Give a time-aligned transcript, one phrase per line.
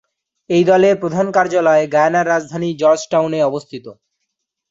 [0.49, 3.85] এই দলের প্রধান কার্যালয় গায়ানার রাজধানী জর্জটাউনে অবস্থিত।